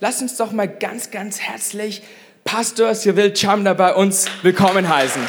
[0.00, 2.02] lasst uns doch mal ganz, ganz herzlich
[2.44, 5.22] Pastor Cyril Chamda bei uns willkommen heißen.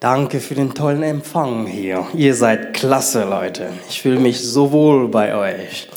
[0.00, 2.04] Danke für den tollen Empfang hier.
[2.12, 3.68] Ihr seid klasse, Leute.
[3.88, 5.88] Ich fühle mich so wohl bei euch.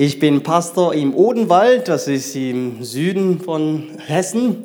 [0.00, 4.62] Ich bin Pastor im Odenwald, das ist im Süden von Hessen.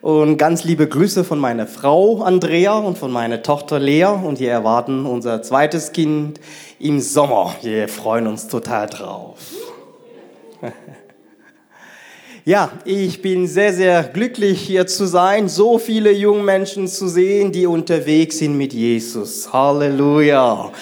[0.00, 4.06] Und ganz liebe Grüße von meiner Frau Andrea und von meiner Tochter Lea.
[4.06, 6.40] Und wir erwarten unser zweites Kind
[6.80, 7.54] im Sommer.
[7.62, 9.38] Wir freuen uns total drauf.
[12.44, 17.52] Ja, ich bin sehr, sehr glücklich hier zu sein, so viele junge Menschen zu sehen,
[17.52, 19.52] die unterwegs sind mit Jesus.
[19.52, 20.72] Halleluja.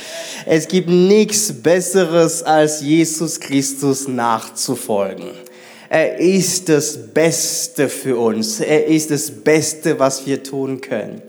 [0.47, 5.33] Es gibt nichts Besseres, als Jesus Christus nachzufolgen.
[5.91, 8.61] Er ist das Beste für uns.
[8.61, 11.21] Er ist das Beste, was wir tun können.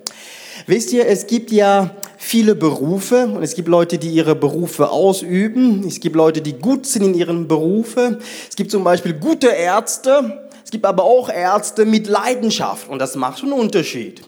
[0.66, 1.94] Wisst ihr, es gibt ja
[2.24, 5.84] viele Berufe und es gibt Leute, die ihre Berufe ausüben.
[5.88, 8.20] Es gibt Leute, die gut sind in ihren Berufen.
[8.48, 10.48] Es gibt zum Beispiel gute Ärzte.
[10.64, 14.22] Es gibt aber auch Ärzte mit Leidenschaft und das macht einen Unterschied.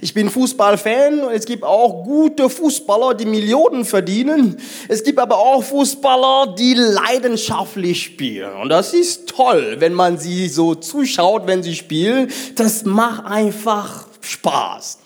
[0.00, 4.58] Ich bin Fußballfan und es gibt auch gute Fußballer, die Millionen verdienen.
[4.88, 10.48] Es gibt aber auch Fußballer, die leidenschaftlich spielen und das ist toll, wenn man sie
[10.48, 12.30] so zuschaut, wenn sie spielen.
[12.56, 14.98] Das macht einfach Spaß.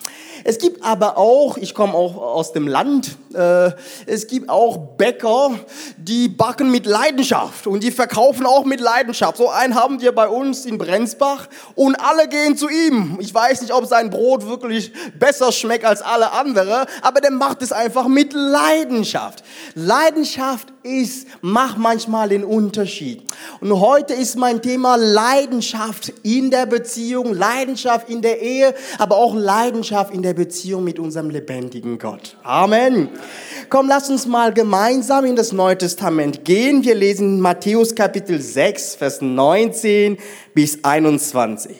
[0.43, 5.51] Es gibt aber auch, ich komme auch aus dem Land, es gibt auch Bäcker,
[5.97, 9.37] die backen mit Leidenschaft und die verkaufen auch mit Leidenschaft.
[9.37, 13.17] So einen haben wir bei uns in Brenzbach und alle gehen zu ihm.
[13.19, 17.61] Ich weiß nicht, ob sein Brot wirklich besser schmeckt als alle andere, aber der macht
[17.61, 19.43] es einfach mit Leidenschaft.
[19.75, 23.23] Leidenschaft ist, macht manchmal den Unterschied.
[23.59, 29.35] Und heute ist mein Thema Leidenschaft in der Beziehung, Leidenschaft in der Ehe, aber auch
[29.35, 32.37] Leidenschaft in der Beziehung mit unserem lebendigen Gott.
[32.43, 33.09] Amen.
[33.69, 36.83] Komm, lass uns mal gemeinsam in das Neue Testament gehen.
[36.83, 40.17] Wir lesen Matthäus Kapitel 6, Vers 19
[40.53, 41.77] bis 21.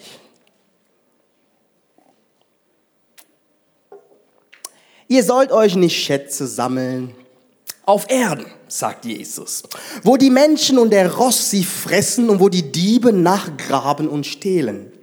[5.08, 7.14] Ihr sollt euch nicht Schätze sammeln
[7.86, 9.64] auf Erden, sagt Jesus,
[10.04, 14.94] wo die Menschen und der Ross sie fressen und wo die Diebe nachgraben und stehlen.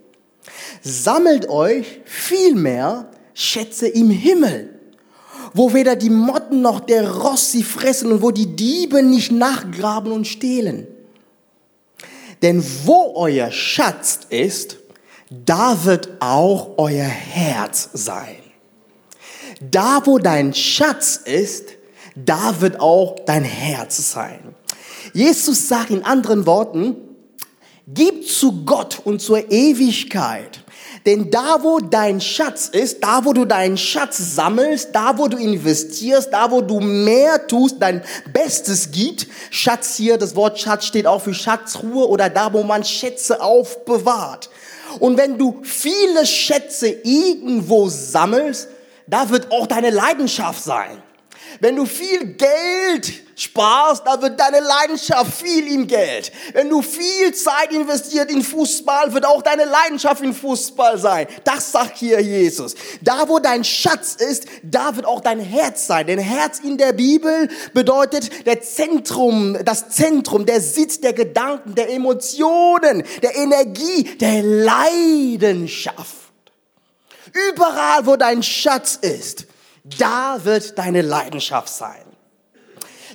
[0.81, 4.78] Sammelt euch vielmehr Schätze im Himmel,
[5.55, 10.13] wo weder die Motten noch der Ross sie fressen und wo die Diebe nicht nachgraben
[10.13, 10.87] und stehlen.
[12.43, 14.77] Denn wo euer Schatz ist,
[15.31, 18.37] da wird auch euer Herz sein.
[19.61, 21.71] Da, wo dein Schatz ist,
[22.15, 24.55] da wird auch dein Herz sein.
[25.13, 26.97] Jesus sagt in anderen Worten,
[27.87, 30.65] gib zu Gott und zur Ewigkeit.
[31.09, 35.39] Denn da, wo dein Schatz ist, da, wo du deinen Schatz sammelst, da, wo du
[35.39, 41.07] investierst, da, wo du mehr tust, dein Bestes gibt, Schatz hier, das Wort Schatz steht
[41.07, 44.51] auch für Schatzruhe oder da, wo man Schätze aufbewahrt.
[45.01, 48.69] Und wenn du viele Schätze irgendwo sammelst,
[49.07, 51.03] da wird auch deine Leidenschaft sein.
[51.61, 56.33] Wenn du viel Geld sparst, dann wird deine Leidenschaft viel im Geld.
[56.53, 61.27] Wenn du viel Zeit investiert in Fußball, wird auch deine Leidenschaft in Fußball sein.
[61.45, 62.75] Das sagt hier Jesus.
[63.01, 66.07] Da, wo dein Schatz ist, da wird auch dein Herz sein.
[66.07, 71.91] Denn Herz in der Bibel bedeutet der Zentrum, das Zentrum, der Sitz der Gedanken, der
[71.91, 76.17] Emotionen, der Energie, der Leidenschaft.
[77.51, 79.47] Überall, wo dein Schatz ist,
[79.85, 82.08] da wird deine Leidenschaft sein.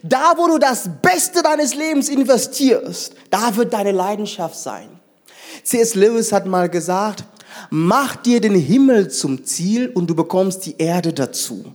[0.04, 4.90] Da, wo du das Beste deines Lebens investierst, da wird deine Leidenschaft sein.
[5.64, 5.96] C.S.
[5.96, 7.24] Lewis hat mal gesagt,
[7.70, 11.74] mach dir den Himmel zum Ziel und du bekommst die Erde dazu.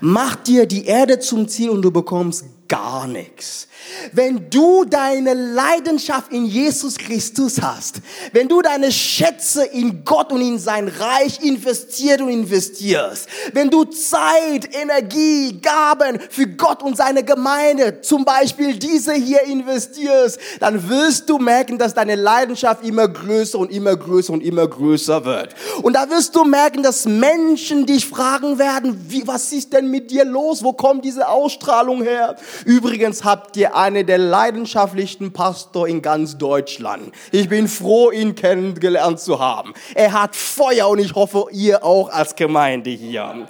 [0.00, 3.66] Mach dir die Erde zum Ziel und du bekommst gar nichts.
[4.12, 7.96] Wenn du deine Leidenschaft in Jesus Christus hast,
[8.32, 13.84] wenn du deine Schätze in Gott und in sein Reich investiert und investierst, wenn du
[13.84, 21.30] Zeit, Energie, Gaben für Gott und seine Gemeinde, zum Beispiel diese hier investierst, dann wirst
[21.30, 25.54] du merken, dass deine Leidenschaft immer größer und immer größer und immer größer wird.
[25.82, 30.10] Und da wirst du merken, dass Menschen dich fragen werden, wie, was ist denn mit
[30.10, 30.62] dir los?
[30.62, 32.36] Wo kommt diese Ausstrahlung her?
[32.64, 37.12] Übrigens habt ihr einen der leidenschaftlichsten Pastor in ganz Deutschland.
[37.32, 39.74] Ich bin froh, ihn kennengelernt zu haben.
[39.94, 43.48] Er hat Feuer und ich hoffe, ihr auch als Gemeinde hier.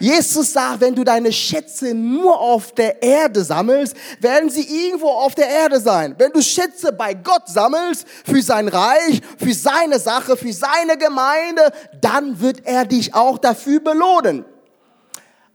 [0.00, 5.34] Jesus sagt, wenn du deine Schätze nur auf der Erde sammelst, werden sie irgendwo auf
[5.34, 6.14] der Erde sein.
[6.18, 11.72] Wenn du Schätze bei Gott sammelst, für sein Reich, für seine Sache, für seine Gemeinde,
[12.00, 14.44] dann wird er dich auch dafür belohnen.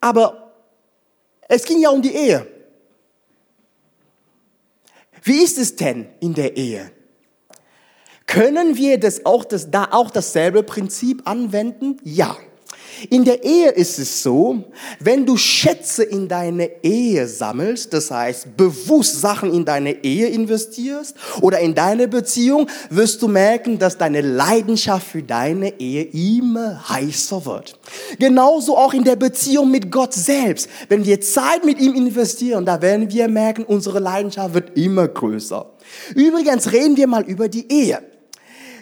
[0.02, 0.54] Aber
[1.48, 2.48] es ging ja um die Ehe.
[5.24, 6.92] Wie ist es denn in der Ehe?
[8.28, 11.98] Können wir das auch, das, da auch dasselbe Prinzip anwenden?
[12.04, 12.38] Ja.
[13.10, 14.64] In der Ehe ist es so,
[15.00, 21.16] wenn du Schätze in deine Ehe sammelst, das heißt bewusst Sachen in deine Ehe investierst
[21.42, 27.46] oder in deine Beziehung, wirst du merken, dass deine Leidenschaft für deine Ehe immer heißer
[27.46, 27.80] wird.
[28.20, 30.70] Genauso auch in der Beziehung mit Gott selbst.
[30.90, 35.66] Wenn wir Zeit mit ihm investieren, da werden wir merken, unsere Leidenschaft wird immer größer.
[36.16, 38.13] Übrigens reden wir mal über die Ehe.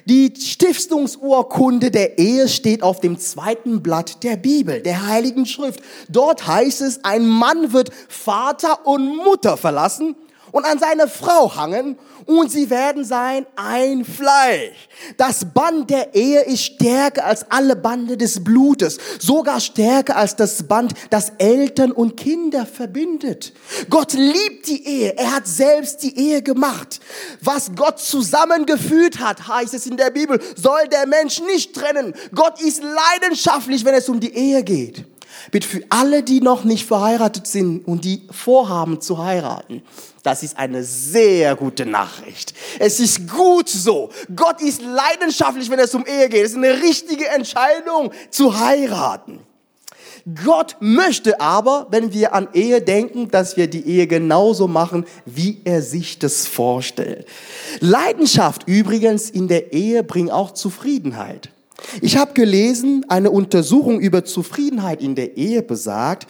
[0.05, 5.81] Die Stiftungsurkunde der Ehe steht auf dem zweiten Blatt der Bibel, der Heiligen Schrift.
[6.09, 10.15] Dort heißt es, ein Mann wird Vater und Mutter verlassen
[10.51, 14.89] und an seine Frau hangen und sie werden sein ein Fleisch.
[15.17, 20.63] Das Band der Ehe ist stärker als alle Bande des Blutes, sogar stärker als das
[20.63, 23.53] Band, das Eltern und Kinder verbindet.
[23.89, 26.99] Gott liebt die Ehe, er hat selbst die Ehe gemacht.
[27.41, 32.13] Was Gott zusammengeführt hat, heißt es in der Bibel, soll der Mensch nicht trennen.
[32.33, 35.05] Gott ist leidenschaftlich, wenn es um die Ehe geht.
[35.49, 39.81] Bitte für alle, die noch nicht verheiratet sind und die vorhaben zu heiraten,
[40.23, 42.53] das ist eine sehr gute Nachricht.
[42.79, 44.09] Es ist gut so.
[44.35, 46.45] Gott ist leidenschaftlich, wenn es um Ehe geht.
[46.45, 49.39] Es ist eine richtige Entscheidung zu heiraten.
[50.45, 55.61] Gott möchte aber, wenn wir an Ehe denken, dass wir die Ehe genauso machen, wie
[55.63, 57.25] er sich das vorstellt.
[57.79, 61.49] Leidenschaft übrigens in der Ehe bringt auch Zufriedenheit.
[62.01, 66.27] Ich habe gelesen, eine Untersuchung über Zufriedenheit in der Ehe besagt,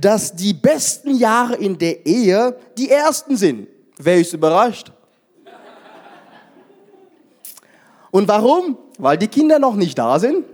[0.00, 3.68] dass die besten Jahre in der Ehe die ersten sind.
[3.98, 4.92] Wer ist überrascht?
[8.10, 8.76] Und warum?
[8.98, 10.44] Weil die Kinder noch nicht da sind.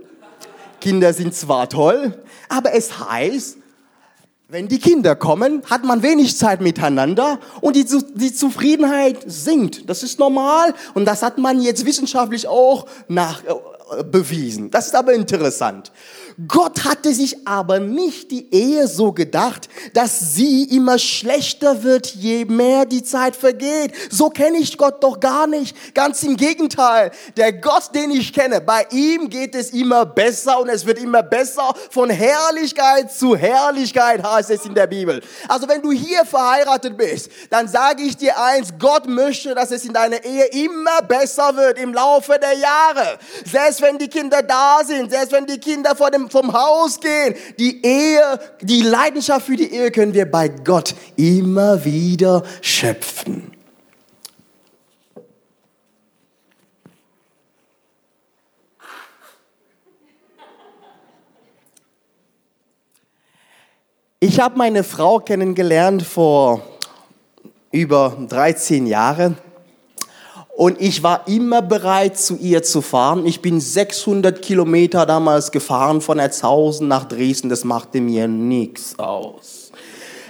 [0.79, 3.57] Kinder sind zwar toll, aber es heißt,
[4.49, 7.85] wenn die Kinder kommen, hat man wenig Zeit miteinander und die,
[8.15, 9.89] die Zufriedenheit sinkt.
[9.89, 13.43] Das ist normal und das hat man jetzt wissenschaftlich auch nach,
[14.11, 14.71] bewiesen.
[14.71, 15.91] Das ist aber interessant.
[16.47, 22.45] Gott hatte sich aber nicht die Ehe so gedacht, dass sie immer schlechter wird, je
[22.45, 23.93] mehr die Zeit vergeht.
[24.11, 25.95] So kenne ich Gott doch gar nicht.
[25.95, 27.09] Ganz im Gegenteil.
[27.37, 31.23] Der Gott, den ich kenne, bei ihm geht es immer besser und es wird immer
[31.23, 31.73] besser.
[31.89, 35.23] Von Herrlichkeit zu Herrlichkeit heißt es in der Bibel.
[35.47, 39.85] Also wenn du hier verheiratet bist, dann sage ich dir eins, Gott möchte, dass es
[39.85, 43.17] in deiner Ehe immer besser wird im Laufe der Jahre.
[43.49, 47.35] Selbst wenn die Kinder da sind, selbst wenn die Kinder vor dem vom Haus gehen.
[47.59, 53.51] Die Ehe, die Leidenschaft für die Ehe können wir bei Gott immer wieder schöpfen.
[64.19, 66.61] Ich habe meine Frau kennengelernt vor
[67.71, 69.37] über 13 Jahren.
[70.57, 73.27] Und ich war immer bereit, zu ihr zu fahren.
[73.27, 77.49] Ich bin 600 Kilometer damals gefahren von Erzhausen nach Dresden.
[77.49, 79.71] Das machte mir nichts aus.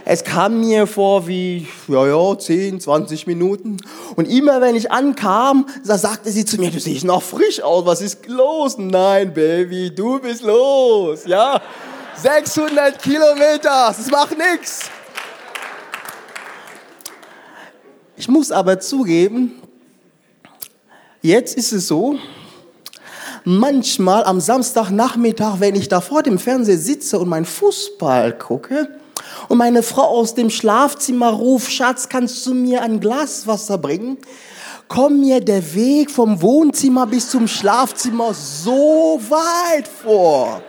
[0.03, 3.77] Es kam mir vor wie, ja, ja, 10, 20 Minuten.
[4.17, 7.85] Und immer wenn ich ankam, da sagte sie zu mir, du siehst noch frisch aus,
[7.85, 8.77] was ist los?
[8.77, 11.61] Nein, Baby, du bist los, ja.
[12.21, 14.89] 600 Kilometer, das macht nichts.
[18.17, 19.61] Ich muss aber zugeben,
[21.27, 22.15] Jetzt ist es so,
[23.43, 28.87] manchmal am Samstagnachmittag, wenn ich da vor dem Fernseher sitze und mein Fußball gucke
[29.49, 34.17] und meine Frau aus dem Schlafzimmer ruft, Schatz, kannst du mir ein Glas Wasser bringen?
[34.87, 40.61] Kommt mir der Weg vom Wohnzimmer bis zum Schlafzimmer so weit vor.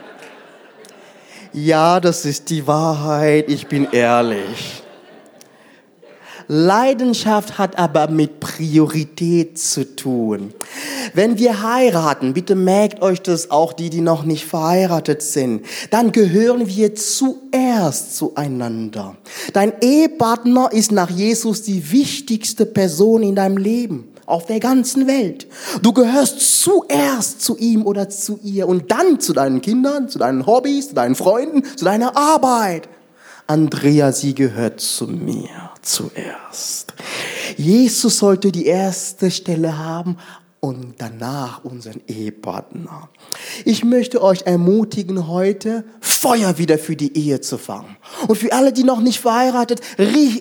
[1.53, 4.78] Ja, das ist die Wahrheit, ich bin ehrlich.
[6.49, 10.55] Leidenschaft hat aber mit Priorität zu tun.
[11.13, 16.11] Wenn wir heiraten, bitte merkt euch das auch die, die noch nicht verheiratet sind, dann
[16.11, 19.17] gehören wir zuerst zueinander.
[19.53, 25.47] Dein Ehepartner ist nach Jesus die wichtigste Person in deinem Leben auf der ganzen Welt.
[25.83, 30.47] Du gehörst zuerst zu ihm oder zu ihr und dann zu deinen Kindern, zu deinen
[30.47, 32.89] Hobbys, zu deinen Freunden, zu deiner Arbeit.
[33.51, 36.93] Andrea, sie gehört zu mir zuerst.
[37.57, 40.19] Jesus sollte die erste Stelle haben
[40.61, 43.09] und danach unseren Ehepartner.
[43.65, 47.97] Ich möchte euch ermutigen, heute Feuer wieder für die Ehe zu fangen.
[48.27, 49.81] Und für alle, die noch nicht verheiratet,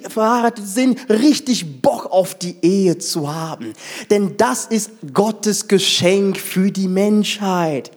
[0.09, 3.71] verheiratet sind, richtig Bock auf die Ehe zu haben.
[4.09, 7.89] Denn das ist Gottes Geschenk für die Menschheit.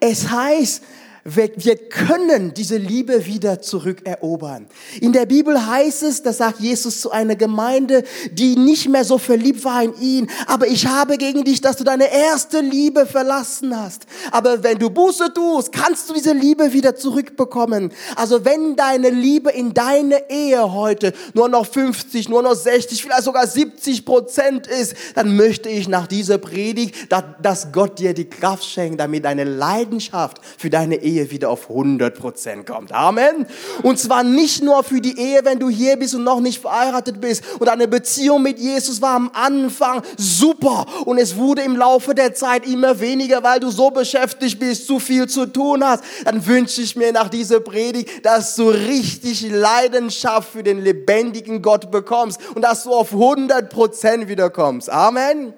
[0.00, 0.82] Es heißt,
[1.24, 4.66] wir, können diese Liebe wieder zurückerobern.
[5.00, 8.02] In der Bibel heißt es, das sagt Jesus zu einer Gemeinde,
[8.32, 11.84] die nicht mehr so verliebt war in ihn, aber ich habe gegen dich, dass du
[11.84, 14.06] deine erste Liebe verlassen hast.
[14.32, 17.92] Aber wenn du Buße tust, kannst du diese Liebe wieder zurückbekommen.
[18.16, 23.22] Also wenn deine Liebe in deine Ehe heute nur noch 50, nur noch 60, vielleicht
[23.22, 28.64] sogar 70 Prozent ist, dann möchte ich nach dieser Predigt, dass Gott dir die Kraft
[28.64, 32.92] schenkt, damit deine Leidenschaft für deine Ehe Ehe wieder auf 100 Prozent kommt.
[32.92, 33.46] Amen.
[33.82, 37.20] Und zwar nicht nur für die Ehe, wenn du hier bist und noch nicht verheiratet
[37.20, 42.14] bist und eine Beziehung mit Jesus war am Anfang super und es wurde im Laufe
[42.14, 46.04] der Zeit immer weniger, weil du so beschäftigt bist, zu viel zu tun hast.
[46.24, 51.90] Dann wünsche ich mir nach dieser Predigt, dass du richtig Leidenschaft für den lebendigen Gott
[51.90, 54.90] bekommst und dass du auf 100 Prozent wiederkommst.
[54.90, 55.54] Amen.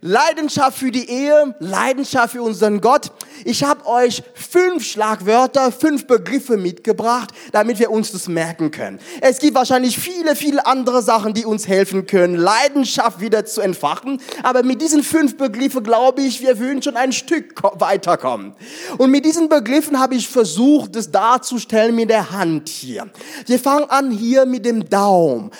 [0.00, 3.12] Leidenschaft für die Ehe, Leidenschaft für unseren Gott.
[3.44, 8.98] Ich habe euch fünf Schlagwörter, fünf Begriffe mitgebracht, damit wir uns das merken können.
[9.20, 14.20] Es gibt wahrscheinlich viele, viele andere Sachen, die uns helfen können, Leidenschaft wieder zu entfachen.
[14.42, 18.54] Aber mit diesen fünf Begriffen glaube ich, wir würden schon ein Stück weiterkommen.
[18.98, 23.10] Und mit diesen Begriffen habe ich versucht, das darzustellen mit der Hand hier.
[23.46, 25.50] Wir fangen an hier mit dem Daumen.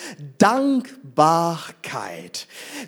[1.19, 2.47] Dankbarkeit.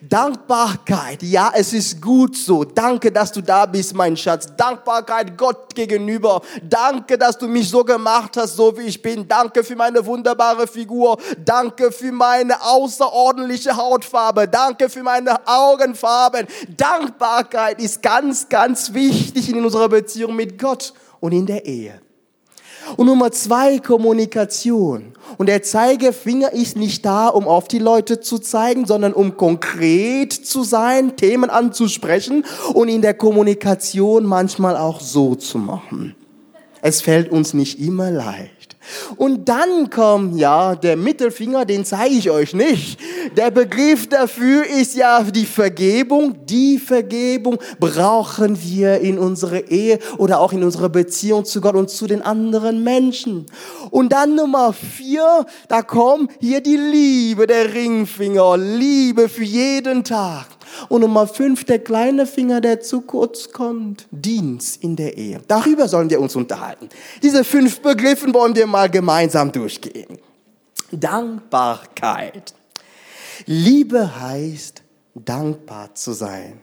[0.08, 1.20] Dankbarkeit.
[1.24, 2.62] Ja, es ist gut so.
[2.62, 4.54] Danke, dass du da bist, mein Schatz.
[4.56, 6.40] Dankbarkeit Gott gegenüber.
[6.62, 9.26] Danke, dass du mich so gemacht hast, so wie ich bin.
[9.26, 11.18] Danke für meine wunderbare Figur.
[11.44, 14.46] Danke für meine außerordentliche Hautfarbe.
[14.46, 16.46] Danke für meine Augenfarben.
[16.76, 22.00] Dankbarkeit ist ganz, ganz wichtig in unserer Beziehung mit Gott und in der Ehe.
[22.96, 25.12] Und Nummer zwei, Kommunikation.
[25.38, 30.32] Und der Zeigefinger ist nicht da, um auf die Leute zu zeigen, sondern um konkret
[30.32, 32.44] zu sein, Themen anzusprechen
[32.74, 36.14] und in der Kommunikation manchmal auch so zu machen.
[36.82, 38.60] Es fällt uns nicht immer leicht.
[39.16, 42.98] Und dann kommt, ja, der Mittelfinger, den zeige ich euch nicht.
[43.36, 46.46] Der Begriff dafür ist ja die Vergebung.
[46.46, 51.90] Die Vergebung brauchen wir in unserer Ehe oder auch in unserer Beziehung zu Gott und
[51.90, 53.46] zu den anderen Menschen.
[53.90, 58.56] Und dann Nummer vier, da kommt hier die Liebe, der Ringfinger.
[58.56, 60.46] Liebe für jeden Tag.
[60.88, 64.06] Und Nummer fünf, der kleine Finger, der zu kurz kommt.
[64.10, 65.40] Dienst in der Ehe.
[65.46, 66.88] Darüber sollen wir uns unterhalten.
[67.22, 70.18] Diese fünf Begriffe wollen wir mal gemeinsam durchgehen.
[70.90, 72.54] Dankbarkeit.
[73.46, 74.82] Liebe heißt,
[75.14, 76.60] dankbar zu sein.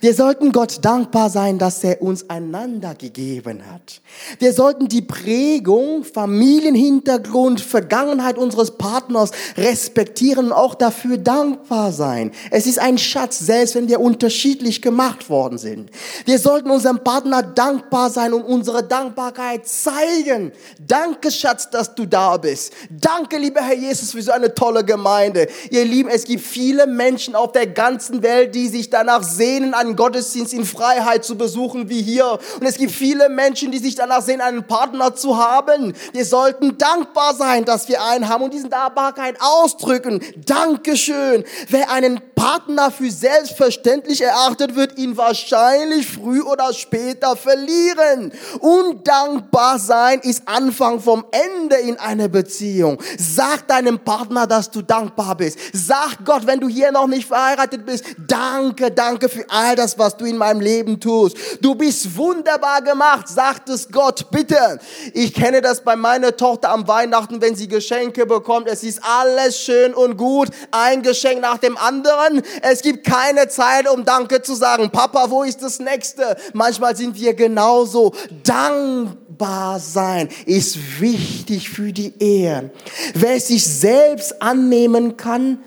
[0.00, 4.00] Wir sollten Gott dankbar sein, dass er uns einander gegeben hat.
[4.38, 12.32] Wir sollten die Prägung, Familienhintergrund, Vergangenheit unseres Partners respektieren und auch dafür dankbar sein.
[12.50, 15.90] Es ist ein Schatz, selbst wenn wir unterschiedlich gemacht worden sind.
[16.24, 20.52] Wir sollten unserem Partner dankbar sein und unsere Dankbarkeit zeigen.
[20.78, 22.72] Danke, Schatz, dass du da bist.
[22.90, 25.48] Danke, lieber Herr Jesus, für so eine tolle Gemeinde.
[25.70, 29.74] Ihr Lieben, es gibt viele Menschen auf der ganzen Welt, die sich danach sehnen, sehnen,
[29.74, 32.38] einen Gottesdienst in Freiheit zu besuchen wie hier.
[32.58, 35.94] Und es gibt viele Menschen, die sich danach sehen, einen Partner zu haben.
[36.12, 40.20] Wir sollten dankbar sein, dass wir einen haben und diese Dankbarkeit ausdrücken.
[40.46, 41.44] Dankeschön.
[41.68, 48.32] Wer einen Partner für selbstverständlich erachtet, wird ihn wahrscheinlich früh oder später verlieren.
[48.60, 52.96] Undankbar sein ist Anfang vom Ende in einer Beziehung.
[53.18, 55.58] Sag deinem Partner, dass du dankbar bist.
[55.74, 60.16] Sag Gott, wenn du hier noch nicht verheiratet bist, danke, danke für all das, was
[60.16, 61.36] du in meinem Leben tust.
[61.60, 64.78] Du bist wunderbar gemacht, sagt es Gott, bitte.
[65.14, 68.68] Ich kenne das bei meiner Tochter am Weihnachten, wenn sie Geschenke bekommt.
[68.68, 72.42] Es ist alles schön und gut, ein Geschenk nach dem anderen.
[72.62, 74.90] Es gibt keine Zeit, um Danke zu sagen.
[74.90, 76.36] Papa, wo ist das nächste?
[76.52, 78.12] Manchmal sind wir genauso.
[78.44, 82.70] Dankbar sein ist wichtig für die Ehe.
[83.14, 85.58] Wer sich selbst annehmen kann,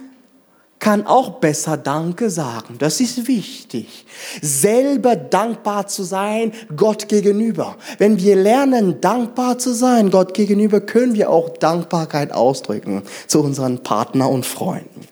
[0.84, 2.76] kann auch besser Danke sagen.
[2.78, 4.06] Das ist wichtig.
[4.42, 7.78] Selber dankbar zu sein Gott gegenüber.
[8.00, 13.82] Wenn wir lernen, dankbar zu sein Gott gegenüber, können wir auch Dankbarkeit ausdrücken zu unseren
[13.82, 15.08] Partner und Freunden.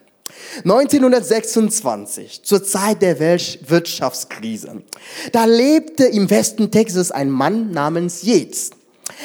[0.58, 4.82] 1926, zur Zeit der Wirtschaftskrise,
[5.32, 8.72] da lebte im Westen Texas ein Mann namens Yates.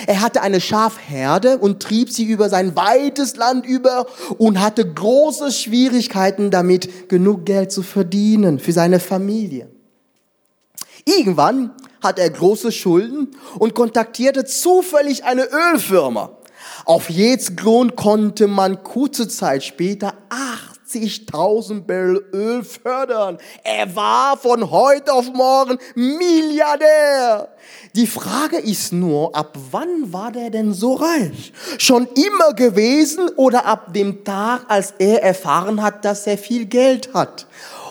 [0.06, 5.51] Er hatte eine Schafherde und trieb sie über sein weites Land über und hatte große
[5.51, 9.70] Schwierigkeiten damit, genug Geld zu verdienen für seine Familie.
[11.06, 16.38] Irgendwann hat er große Schulden und kontaktierte zufällig eine Ölfirma.
[16.86, 20.13] Auf jetzt Grund konnte man kurze Zeit später
[20.88, 23.38] 80.000 Barrel Öl fördern.
[23.63, 27.50] Er war von heute auf morgen Milliardär.
[27.94, 31.51] Die Frage ist nur, ab wann war der denn so reich?
[31.77, 37.13] Schon immer gewesen oder ab dem Tag, als er erfahren hat, dass er viel Geld
[37.13, 37.48] hat?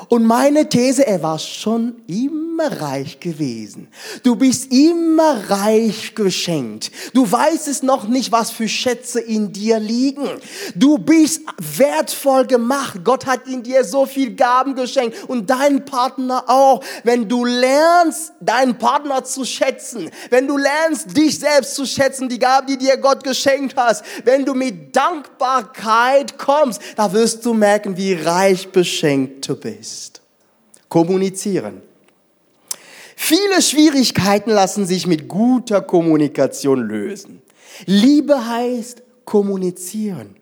[0.09, 3.89] Und meine These, er war schon immer reich gewesen.
[4.23, 6.93] Du bist immer reich geschenkt.
[7.13, 10.29] Du weißt es noch nicht, was für Schätze in dir liegen.
[10.77, 13.01] Du bist wertvoll gemacht.
[13.03, 16.85] Gott hat in dir so viel Gaben geschenkt und deinen Partner auch.
[17.03, 22.39] Wenn du lernst, deinen Partner zu schätzen, wenn du lernst, dich selbst zu schätzen, die
[22.39, 27.97] Gaben, die dir Gott geschenkt hast, wenn du mit Dankbarkeit kommst, da wirst du merken,
[27.97, 30.06] wie reich beschenkt du bist
[30.89, 31.83] kommunizieren.
[33.17, 37.43] Viele Schwierigkeiten lassen sich mit guter Kommunikation lösen.
[37.87, 40.37] Liebe heißt kommunizieren.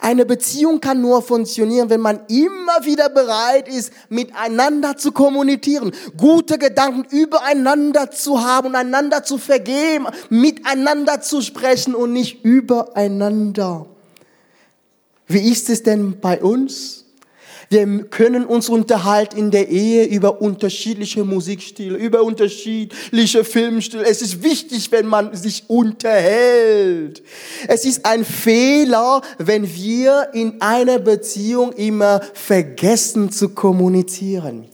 [0.00, 6.58] Eine Beziehung kann nur funktionieren, wenn man immer wieder bereit ist, miteinander zu kommunizieren, gute
[6.58, 13.86] Gedanken übereinander zu haben und einander zu vergeben, miteinander zu sprechen und nicht übereinander.
[15.28, 17.05] Wie ist es denn bei uns?
[17.68, 24.04] Wir können uns unterhalten in der Ehe über unterschiedliche Musikstile, über unterschiedliche Filmstile.
[24.04, 27.22] Es ist wichtig, wenn man sich unterhält.
[27.66, 34.66] Es ist ein Fehler, wenn wir in einer Beziehung immer vergessen zu kommunizieren.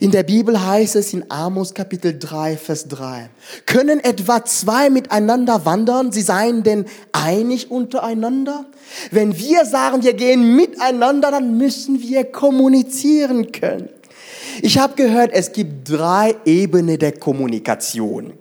[0.00, 3.30] In der Bibel heißt es in Amos Kapitel 3, Vers 3,
[3.66, 8.66] können etwa zwei miteinander wandern, sie seien denn einig untereinander?
[9.10, 13.88] Wenn wir sagen, wir gehen miteinander, dann müssen wir kommunizieren können.
[14.62, 18.32] Ich habe gehört, es gibt drei Ebenen der Kommunikation.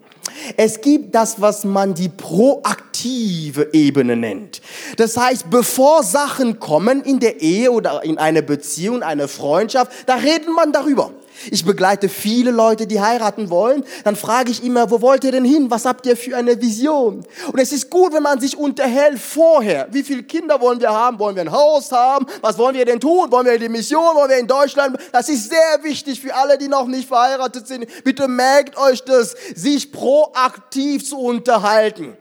[0.55, 4.61] Es gibt das, was man die proaktive Ebene nennt.
[4.97, 10.15] Das heißt, bevor Sachen kommen in der Ehe oder in einer Beziehung, eine Freundschaft, da
[10.15, 11.11] redet man darüber.
[11.51, 13.83] Ich begleite viele Leute, die heiraten wollen.
[14.03, 15.69] Dann frage ich immer, wo wollt ihr denn hin?
[15.69, 17.25] Was habt ihr für eine Vision?
[17.51, 19.87] Und es ist gut, wenn man sich unterhält vorher.
[19.91, 21.19] Wie viele Kinder wollen wir haben?
[21.19, 22.25] Wollen wir ein Haus haben?
[22.41, 23.31] Was wollen wir denn tun?
[23.31, 24.15] Wollen wir die Mission?
[24.15, 24.97] Wollen wir in Deutschland?
[25.11, 27.87] Das ist sehr wichtig für alle, die noch nicht verheiratet sind.
[28.03, 32.17] Bitte merkt euch das, sich proaktiv zu unterhalten.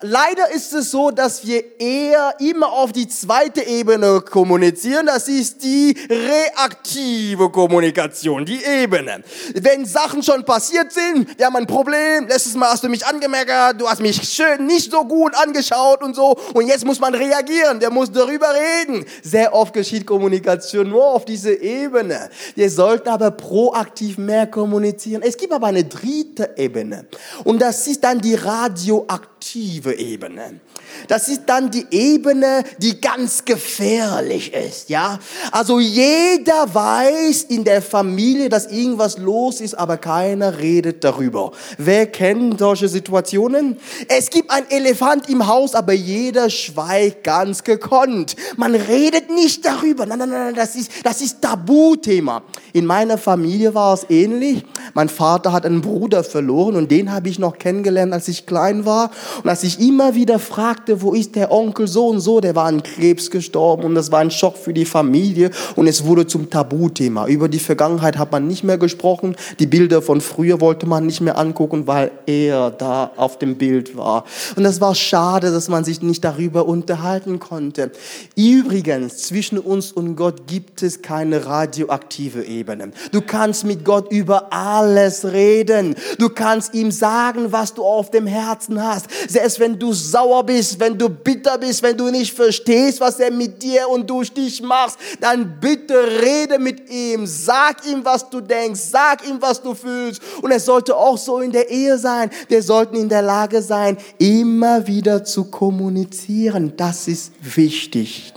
[0.00, 5.06] Leider ist es so, dass wir eher immer auf die zweite Ebene kommunizieren.
[5.06, 9.22] Das ist die reaktive Kommunikation, die Ebene.
[9.54, 13.80] Wenn Sachen schon passiert sind, wir haben ein Problem, letztes Mal hast du mich angemeckert,
[13.80, 17.80] du hast mich schön nicht so gut angeschaut und so und jetzt muss man reagieren,
[17.80, 19.04] der muss darüber reden.
[19.22, 22.30] Sehr oft geschieht Kommunikation nur auf diese Ebene.
[22.54, 25.22] Wir sollten aber proaktiv mehr kommunizieren.
[25.22, 27.06] Es gibt aber eine dritte Ebene
[27.44, 30.60] und das ist dann die radioaktive aktive Ebene.
[31.08, 35.18] Das ist dann die Ebene, die ganz gefährlich ist, ja.
[35.50, 41.50] Also jeder weiß in der Familie, dass irgendwas los ist, aber keiner redet darüber.
[41.76, 43.78] Wer kennt solche Situationen?
[44.06, 48.36] Es gibt ein Elefant im Haus, aber jeder schweigt ganz gekonnt.
[48.56, 50.06] Man redet nicht darüber.
[50.06, 52.42] Nein, nein, nein, das ist, das ist Tabuthema.
[52.72, 54.64] In meiner Familie war es ähnlich.
[54.94, 58.84] Mein Vater hat einen Bruder verloren und den habe ich noch kennengelernt, als ich klein
[58.84, 59.10] war.
[59.42, 62.66] Und als ich immer wieder fragte, wo ist der Onkel so und so, der war
[62.66, 66.50] an Krebs gestorben und das war ein Schock für die Familie und es wurde zum
[66.50, 67.26] Tabuthema.
[67.26, 69.36] Über die Vergangenheit hat man nicht mehr gesprochen.
[69.58, 73.96] Die Bilder von früher wollte man nicht mehr angucken, weil er da auf dem Bild
[73.96, 74.24] war.
[74.56, 77.90] Und das war schade, dass man sich nicht darüber unterhalten konnte.
[78.36, 82.92] Übrigens, zwischen uns und Gott gibt es keine radioaktive Ebene.
[83.12, 85.94] Du kannst mit Gott über alles reden.
[86.18, 89.06] Du kannst ihm sagen, was du auf dem Herzen hast.
[89.28, 93.30] Selbst wenn du sauer bist, wenn du bitter bist, wenn du nicht verstehst, was er
[93.30, 97.26] mit dir und durch dich machst, dann bitte rede mit ihm.
[97.26, 98.80] Sag ihm, was du denkst.
[98.80, 100.22] Sag ihm, was du fühlst.
[100.42, 102.30] Und es sollte auch so in der Ehe sein.
[102.48, 106.74] Wir sollten in der Lage sein, immer wieder zu kommunizieren.
[106.76, 108.32] Das ist wichtig.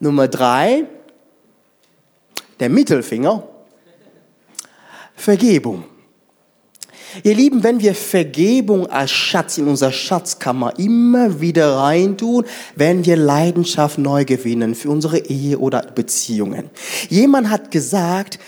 [0.00, 0.86] Nummer drei,
[2.60, 3.42] der Mittelfinger,
[5.16, 5.84] Vergebung.
[7.22, 12.44] Ihr Lieben, wenn wir Vergebung als Schatz in unserer Schatzkammer immer wieder reintun,
[12.76, 16.70] werden wir Leidenschaft neu gewinnen für unsere Ehe oder Beziehungen.
[17.08, 18.38] Jemand hat gesagt,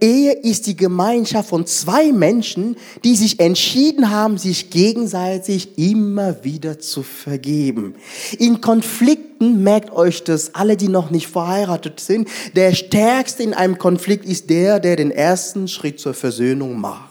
[0.00, 6.78] Ehe ist die Gemeinschaft von zwei Menschen, die sich entschieden haben, sich gegenseitig immer wieder
[6.78, 7.94] zu vergeben.
[8.38, 13.78] In Konflikten merkt euch das, alle, die noch nicht verheiratet sind, der stärkste in einem
[13.78, 17.09] Konflikt ist der, der den ersten Schritt zur Versöhnung macht.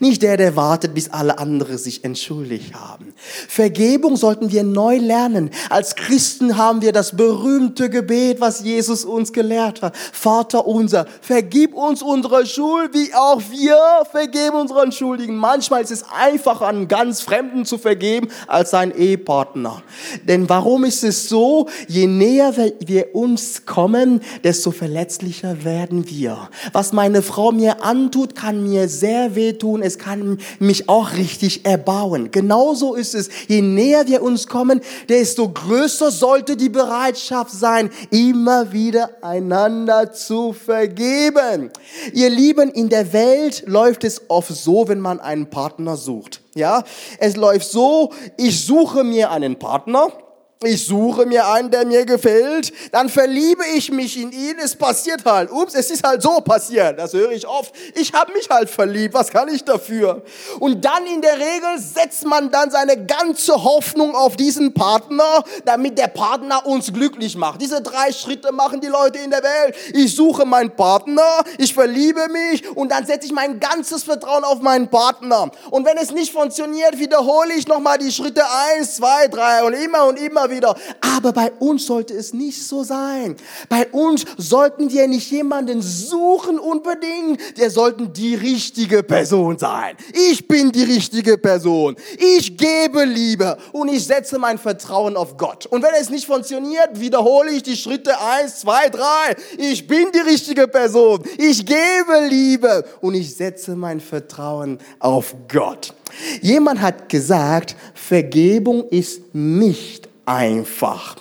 [0.00, 3.14] Nicht der, der wartet, bis alle anderen sich entschuldigt haben.
[3.48, 5.50] Vergebung sollten wir neu lernen.
[5.70, 9.96] Als Christen haben wir das berühmte Gebet, was Jesus uns gelehrt hat.
[9.96, 13.78] Vater unser, vergib uns unsere Schuld, wie auch wir
[14.10, 15.36] vergeben unseren Schuldigen.
[15.36, 19.82] Manchmal ist es einfacher, einen ganz Fremden zu vergeben, als seinen Ehepartner.
[20.24, 21.68] Denn warum ist es so?
[21.88, 26.48] Je näher wir uns kommen, desto verletzlicher werden wir.
[26.72, 32.30] Was meine Frau mir antut, kann mir sehr wehtun es kann mich auch richtig erbauen.
[32.30, 38.72] Genauso ist es, je näher wir uns kommen, desto größer sollte die Bereitschaft sein, immer
[38.72, 41.70] wieder einander zu vergeben.
[42.12, 46.42] Ihr Lieben, in der Welt läuft es oft so, wenn man einen Partner sucht.
[46.54, 46.84] Ja,
[47.18, 50.12] es läuft so, ich suche mir einen Partner,
[50.62, 55.24] ich suche mir einen, der mir gefällt, dann verliebe ich mich in ihn, es passiert
[55.24, 55.50] halt.
[55.50, 57.74] Ups, es ist halt so passiert, das höre ich oft.
[57.94, 60.22] Ich habe mich halt verliebt, was kann ich dafür?
[60.60, 65.98] Und dann in der Regel setzt man dann seine ganze Hoffnung auf diesen Partner, damit
[65.98, 67.60] der Partner uns glücklich macht.
[67.60, 69.74] Diese drei Schritte machen die Leute in der Welt.
[69.92, 74.60] Ich suche meinen Partner, ich verliebe mich und dann setze ich mein ganzes Vertrauen auf
[74.60, 75.50] meinen Partner.
[75.70, 78.42] Und wenn es nicht funktioniert, wiederhole ich nochmal die Schritte
[78.76, 80.76] eins, zwei, drei und immer und immer wieder wieder.
[81.00, 83.36] Aber bei uns sollte es nicht so sein.
[83.68, 87.40] Bei uns sollten wir nicht jemanden suchen unbedingt.
[87.56, 89.96] Wir sollten die richtige Person sein.
[90.12, 91.96] Ich bin die richtige Person.
[92.18, 95.66] Ich gebe Liebe und ich setze mein Vertrauen auf Gott.
[95.66, 99.36] Und wenn es nicht funktioniert, wiederhole ich die Schritte eins, zwei, drei.
[99.58, 101.22] Ich bin die richtige Person.
[101.38, 105.94] Ich gebe Liebe und ich setze mein Vertrauen auf Gott.
[106.40, 111.16] Jemand hat gesagt, Vergebung ist nicht einfach.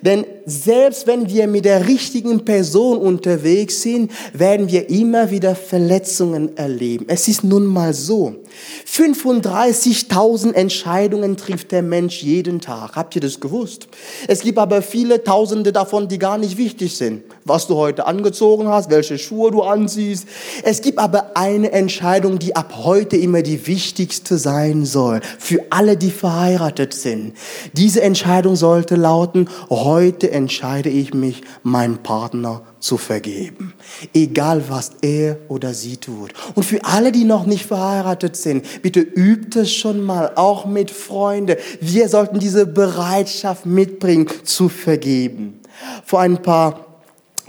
[0.00, 6.56] Denn selbst wenn wir mit der richtigen Person unterwegs sind, werden wir immer wieder Verletzungen
[6.56, 7.06] erleben.
[7.08, 8.41] Es ist nun mal so.
[8.86, 12.96] 35.000 Entscheidungen trifft der Mensch jeden Tag.
[12.96, 13.88] Habt ihr das gewusst?
[14.28, 17.22] Es gibt aber viele Tausende davon, die gar nicht wichtig sind.
[17.44, 20.26] Was du heute angezogen hast, welche Schuhe du anziehst.
[20.62, 25.20] Es gibt aber eine Entscheidung, die ab heute immer die wichtigste sein soll.
[25.38, 27.34] Für alle, die verheiratet sind.
[27.72, 33.74] Diese Entscheidung sollte lauten, heute entscheide ich mich, meinen Partner zu vergeben.
[34.12, 36.32] Egal, was er oder sie tut.
[36.54, 40.90] Und für alle, die noch nicht verheiratet sind, bitte übt es schon mal, auch mit
[40.90, 41.56] Freunden.
[41.80, 45.60] Wir sollten diese Bereitschaft mitbringen, zu vergeben.
[46.04, 46.91] Vor ein paar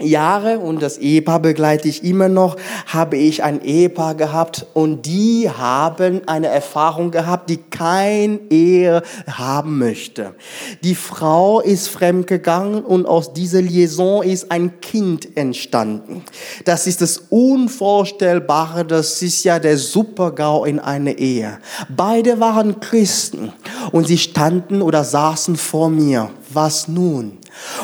[0.04, 5.50] Jahre und das Ehepaar begleite ich immer noch, habe ich ein Ehepaar gehabt und die
[5.50, 10.34] haben eine Erfahrung gehabt, die kein Ehe haben möchte.
[10.82, 16.22] Die Frau ist fremdgegangen und aus dieser Liaison ist ein Kind entstanden.
[16.64, 21.58] Das ist das Unvorstellbare, das ist ja der Supergau in einer Ehe.
[21.94, 23.52] Beide waren Christen
[23.92, 26.30] und sie standen oder saßen vor mir.
[26.52, 27.38] Was nun?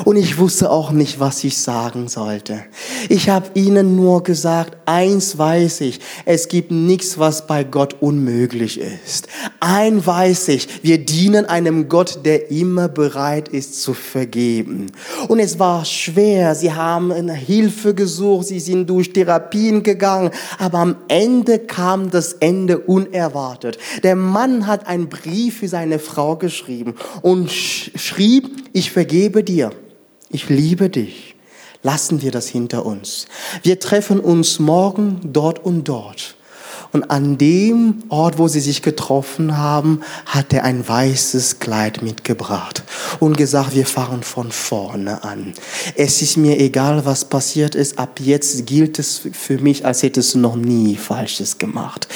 [0.05, 2.65] Und ich wusste auch nicht, was ich sagen sollte.
[3.09, 8.81] Ich habe ihnen nur gesagt, eins weiß ich, es gibt nichts, was bei Gott unmöglich
[8.81, 9.29] ist.
[9.61, 14.87] Ein weiß ich, wir dienen einem Gott, der immer bereit ist zu vergeben.
[15.29, 20.97] Und es war schwer, sie haben Hilfe gesucht, sie sind durch Therapien gegangen, aber am
[21.09, 23.79] Ende kam das Ende unerwartet.
[24.03, 29.60] Der Mann hat einen Brief für seine Frau geschrieben und schrieb, ich vergebe dir.
[30.31, 31.35] Ich liebe dich.
[31.83, 33.27] Lassen wir das hinter uns.
[33.63, 36.37] Wir treffen uns morgen dort und dort.
[36.93, 42.83] Und an dem Ort, wo sie sich getroffen haben, hat er ein weißes Kleid mitgebracht
[43.19, 45.55] und gesagt, wir fahren von vorne an.
[45.95, 47.99] Es ist mir egal, was passiert ist.
[47.99, 52.09] Ab jetzt gilt es für mich, als hättest du noch nie Falsches gemacht.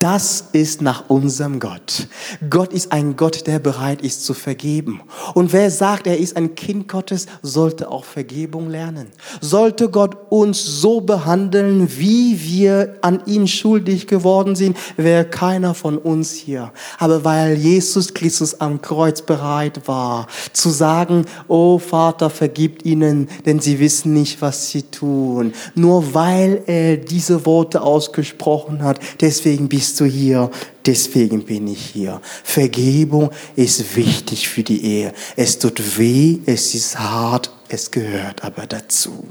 [0.00, 2.08] Das ist nach unserem Gott.
[2.48, 5.02] Gott ist ein Gott, der bereit ist zu vergeben.
[5.34, 9.08] Und wer sagt, er ist ein Kind Gottes, sollte auch Vergebung lernen.
[9.42, 15.98] Sollte Gott uns so behandeln, wie wir an ihm schuldig geworden sind, wäre keiner von
[15.98, 16.72] uns hier.
[16.98, 23.60] Aber weil Jesus Christus am Kreuz bereit war, zu sagen, oh Vater, vergibt ihnen, denn
[23.60, 25.52] sie wissen nicht, was sie tun.
[25.74, 30.52] Nur weil er diese Worte ausgesprochen hat, deswegen bist bist du hier,
[30.86, 32.20] deswegen bin ich hier.
[32.44, 35.12] Vergebung ist wichtig für die Ehe.
[35.34, 39.26] Es tut weh, es ist hart, es gehört aber dazu.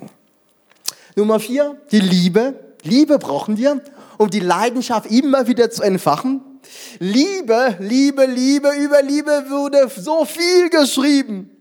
[1.16, 2.56] Nummer vier, die Liebe.
[2.84, 3.82] Liebe brauchen wir,
[4.18, 6.42] um die Leidenschaft immer wieder zu entfachen.
[7.00, 11.52] Liebe, Liebe, Liebe, über Liebe wurde so viel geschrieben.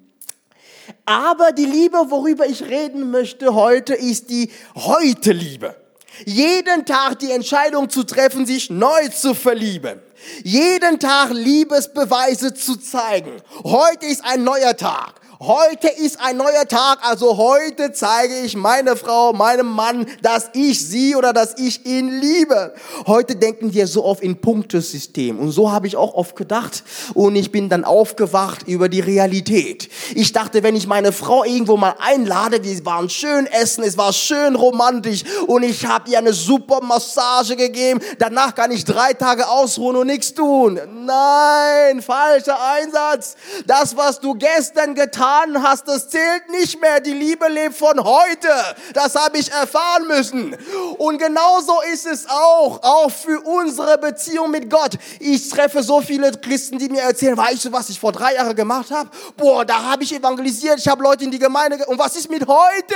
[1.05, 5.77] Aber die Liebe, worüber ich reden möchte heute, ist die heute Liebe.
[6.25, 10.01] Jeden Tag die Entscheidung zu treffen, sich neu zu verlieben.
[10.43, 13.33] Jeden Tag Liebesbeweise zu zeigen.
[13.65, 15.21] Heute ist ein neuer Tag.
[15.41, 20.85] Heute ist ein neuer Tag, also heute zeige ich meine Frau, meinem Mann, dass ich
[20.85, 22.75] sie oder dass ich ihn liebe.
[23.07, 26.83] Heute denken wir so oft in Punktesystem und so habe ich auch oft gedacht
[27.15, 29.89] und ich bin dann aufgewacht über die Realität.
[30.17, 34.13] Ich dachte, wenn ich meine Frau irgendwo mal einlade, wir waren schön essen, es war
[34.13, 39.49] schön romantisch und ich habe ihr eine super Massage gegeben, danach kann ich drei Tage
[39.49, 40.81] ausruhen und nichts tun.
[41.05, 43.37] Nein, falscher Einsatz.
[43.67, 47.01] Das, was du gestern getan hast, das zählt nicht mehr.
[47.01, 48.49] Die Liebe lebt von heute.
[48.95, 50.57] Das habe ich erfahren müssen.
[50.97, 54.93] Und genauso ist es auch, auch für unsere Beziehung mit Gott.
[55.21, 58.57] Ich treffe so viele Christen, die mir erzählen, weißt du, was ich vor drei Jahren
[58.57, 59.11] gemacht habe?
[59.37, 61.85] Boah, da habe ich evangelisiert, ich habe Leute in die Gemeinde.
[61.87, 62.95] Und was ist mit heute?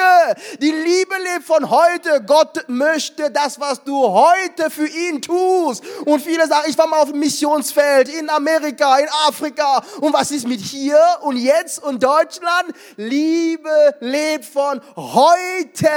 [0.61, 2.23] Die Liebe lebt von heute.
[2.27, 5.83] Gott möchte das, was du heute für ihn tust.
[6.07, 9.83] Und viele sagen, ich war mal auf dem Missionsfeld in Amerika, in Afrika.
[10.01, 12.03] Und was ist mit hier und jetzt und?
[12.03, 12.75] Deutschland.
[12.97, 15.89] Liebe lebt von heute.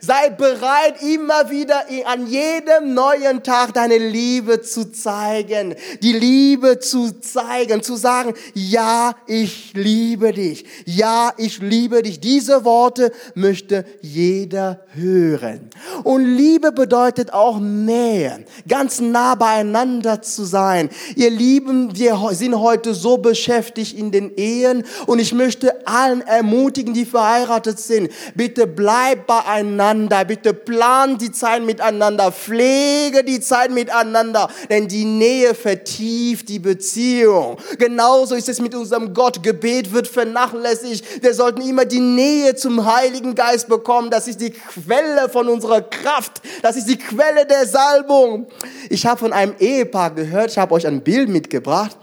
[0.00, 5.74] Sei bereit, immer wieder an jedem neuen Tag deine Liebe zu zeigen.
[6.02, 10.64] Die Liebe zu zeigen, zu sagen, ja, ich liebe dich.
[10.84, 12.20] Ja, ich liebe dich.
[12.20, 15.70] Diese Worte möchte jeder hören.
[16.04, 20.90] Und Liebe bedeutet auch Nähe, ganz nah beieinander zu sein.
[21.16, 26.94] Ihr Lieben, wir sind heute so beschäftigt in den Ehen und ich möchte allen ermutigen,
[26.94, 28.10] die verheiratet sind.
[28.34, 30.24] Bitte bleib beieinander.
[30.24, 32.32] Bitte plan die Zeit miteinander.
[32.32, 34.48] Pflege die Zeit miteinander.
[34.68, 37.58] Denn die Nähe vertieft die Beziehung.
[37.78, 39.42] Genauso ist es mit unserem Gott.
[39.42, 41.22] Gebet wird vernachlässigt.
[41.22, 44.10] Wir sollten immer die Nähe zum Heiligen Geist bekommen.
[44.10, 46.40] Das ist die Quelle von unserer Kraft.
[46.62, 48.46] Das ist die Quelle der Salbung.
[48.88, 50.29] Ich habe von einem Ehepaar gehört.
[50.46, 51.96] Ich habe euch ein Bild mitgebracht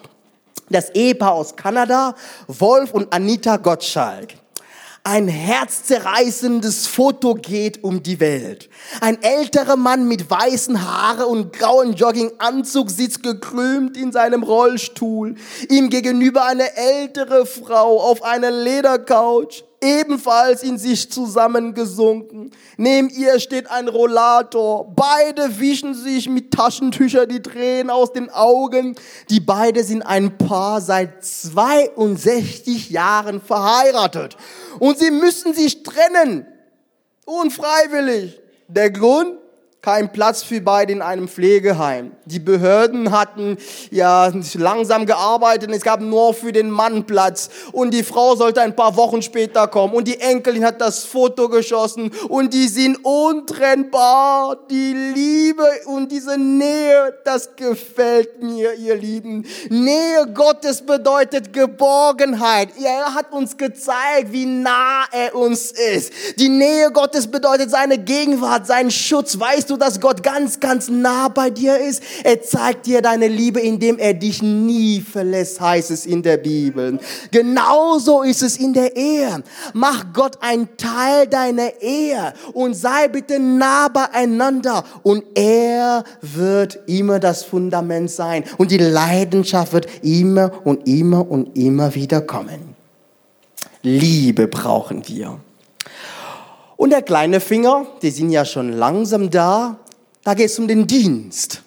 [0.69, 2.15] das Ehepaar aus Kanada,
[2.47, 4.33] Wolf und Anita Gottschalk.
[5.03, 8.69] Ein herzzerreißendes Foto geht um die Welt.
[8.99, 15.35] Ein älterer Mann mit weißen Haare und grauen Jogginganzug sitzt gekrümmt in seinem Rollstuhl.
[15.69, 22.51] Ihm gegenüber eine ältere Frau auf einer Ledercouch ebenfalls in sich zusammengesunken.
[22.77, 24.93] Neben ihr steht ein Rollator.
[24.95, 28.95] Beide wischen sich mit Taschentücher die Tränen aus den Augen.
[29.29, 34.37] Die beide sind ein Paar seit 62 Jahren verheiratet.
[34.79, 36.45] Und sie müssen sich trennen.
[37.25, 38.39] Unfreiwillig.
[38.67, 39.37] Der Grund?
[39.87, 42.11] Kein Platz für beide in einem Pflegeheim.
[42.25, 43.57] Die Behörden hatten
[43.89, 48.75] ja langsam gearbeitet, es gab nur für den Mann Platz und die Frau sollte ein
[48.75, 54.57] paar Wochen später kommen und die Enkelin hat das Foto geschossen und die sind untrennbar.
[54.69, 59.45] Die Liebe und diese Nähe, das gefällt mir, ihr Lieben.
[59.69, 62.71] Nähe Gottes bedeutet Geborgenheit.
[62.77, 66.11] Er hat uns gezeigt, wie nah er uns ist.
[66.39, 69.39] Die Nähe Gottes bedeutet seine Gegenwart, seinen Schutz.
[69.39, 72.01] Weißt du, dass Gott ganz, ganz nah bei dir ist?
[72.23, 76.99] Er zeigt dir deine Liebe, indem er dich nie verlässt, heißt es in der Bibel.
[77.31, 79.43] Genauso ist es in der Ehe.
[79.73, 87.19] Mach Gott ein Teil deiner Ehe und sei bitte nah beieinander und er wird immer
[87.19, 92.75] das Fundament sein und die Leidenschaft wird immer und immer und immer wieder kommen.
[93.83, 95.39] Liebe brauchen wir.
[96.77, 99.79] Und der kleine Finger, die sind ja schon langsam da,
[100.23, 101.63] da geht es um den Dienst.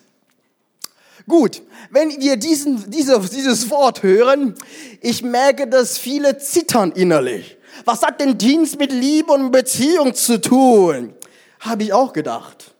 [1.28, 4.54] Gut, wenn wir diesen, diese, dieses Wort hören,
[5.00, 7.56] ich merke, dass viele zittern innerlich.
[7.84, 11.14] Was hat denn Dienst mit Liebe und Beziehung zu tun?
[11.58, 12.74] Habe ich auch gedacht.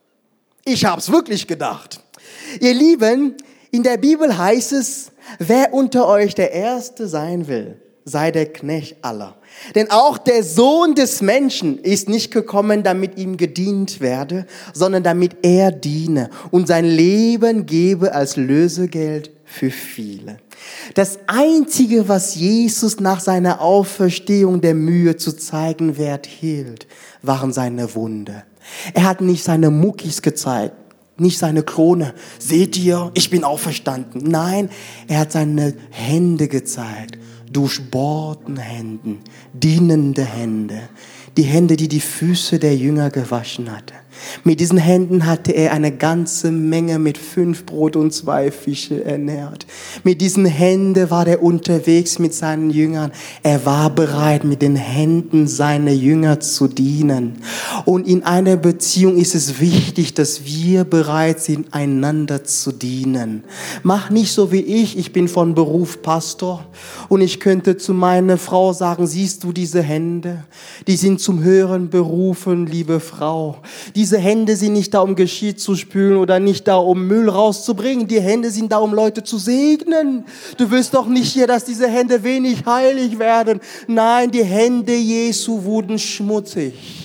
[0.65, 2.01] Ich habe es wirklich gedacht.
[2.61, 3.37] Ihr Lieben,
[3.71, 8.97] in der Bibel heißt es, wer unter euch der Erste sein will, sei der Knecht
[9.03, 9.37] aller.
[9.75, 15.37] Denn auch der Sohn des Menschen ist nicht gekommen, damit ihm gedient werde, sondern damit
[15.43, 20.39] er diene und sein Leben gebe als Lösegeld für viele.
[20.95, 26.87] Das Einzige, was Jesus nach seiner Auferstehung der Mühe zu zeigen wert hielt,
[27.23, 28.45] waren seine Wunde.
[28.95, 30.75] Er hat nicht seine Muckis gezeigt,
[31.19, 32.15] nicht seine Krone.
[32.39, 34.23] Seht ihr, ich bin auferstanden.
[34.25, 34.71] Nein,
[35.09, 37.19] er hat seine Hände gezeigt.
[37.51, 39.19] Durchbohrten Händen,
[39.53, 40.89] dienende Hände.
[41.37, 43.95] Die Hände, die die Füße der Jünger gewaschen hatte.
[44.45, 49.67] Mit diesen Händen hatte er eine ganze Menge mit fünf Brot und zwei Fische ernährt.
[50.05, 53.13] Mit diesen Händen war er unterwegs mit seinen Jüngern.
[53.43, 57.37] Er war bereit, mit den Händen seiner Jünger zu dienen.
[57.85, 63.45] Und in einer Beziehung ist es wichtig, dass wir bereit sind, einander zu dienen.
[63.83, 64.99] Mach nicht so wie ich.
[64.99, 66.67] Ich bin von Beruf Pastor
[67.09, 70.45] und ich könnte zu meiner Frau sagen, siehst du diese Hände?
[70.87, 73.59] Die sind zum Hören berufen, liebe Frau.
[73.95, 78.09] Diese Hände sind nicht da, um Geschirr zu spülen oder nicht da, um Müll rauszubringen.
[78.09, 80.25] Die Hände sind da, um Leute zu segnen.
[80.57, 83.61] Du willst doch nicht hier, dass diese Hände wenig heilig werden.
[83.87, 87.00] Nein, die Hände Jesu wurden schmutzig.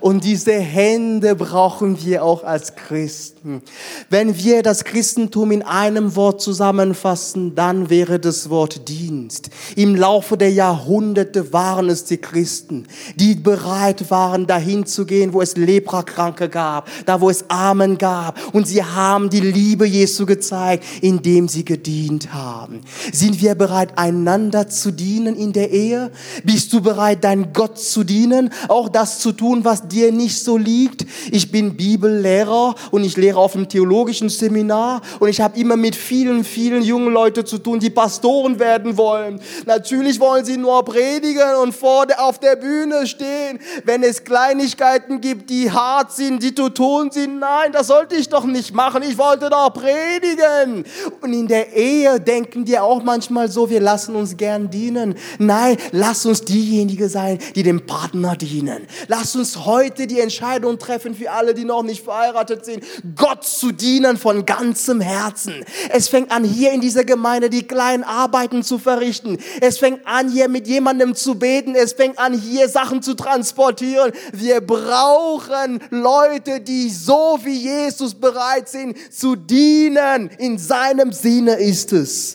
[0.00, 3.62] Und diese Hände brauchen wir auch als Christen.
[4.10, 9.50] Wenn wir das Christentum in einem Wort zusammenfassen, dann wäre das Wort Dienst.
[9.76, 15.42] Im Laufe der Jahrhunderte waren es die Christen, die bereit waren, dahin zu gehen, wo
[15.42, 18.54] es Leprakranke gab, da wo es Armen gab.
[18.54, 22.82] Und sie haben die Liebe Jesu gezeigt, indem sie gedient haben.
[23.12, 26.10] Sind wir bereit, einander zu dienen in der Ehe?
[26.44, 28.50] Bist du bereit, dein Gott zu dienen?
[28.68, 31.06] Auch das zu tun, was dir nicht so liegt.
[31.30, 35.96] Ich bin Bibellehrer und ich lehre auf einem theologischen Seminar und ich habe immer mit
[35.96, 39.40] vielen, vielen jungen Leuten zu tun, die Pastoren werden wollen.
[39.66, 43.58] Natürlich wollen sie nur predigen und vor der, auf der Bühne stehen.
[43.84, 48.28] Wenn es Kleinigkeiten gibt, die hart sind, die zu tun sind, nein, das sollte ich
[48.28, 49.02] doch nicht machen.
[49.02, 50.84] Ich wollte doch predigen.
[51.20, 55.14] Und in der Ehe denken die auch manchmal so, wir lassen uns gern dienen.
[55.38, 58.86] Nein, lass uns diejenigen sein, die dem Partner dienen.
[59.08, 62.82] Lass uns heute heute die Entscheidung treffen für alle, die noch nicht verheiratet sind,
[63.14, 65.64] Gott zu dienen von ganzem Herzen.
[65.90, 69.38] Es fängt an, hier in dieser Gemeinde die kleinen Arbeiten zu verrichten.
[69.60, 71.76] Es fängt an, hier mit jemandem zu beten.
[71.76, 74.10] Es fängt an, hier Sachen zu transportieren.
[74.32, 80.28] Wir brauchen Leute, die so wie Jesus bereit sind zu dienen.
[80.38, 82.34] In seinem Sinne ist es.